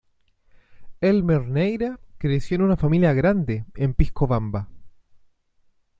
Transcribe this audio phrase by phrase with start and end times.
[1.01, 4.67] Elmer Neyra creció en una familia grande en Piscobamba.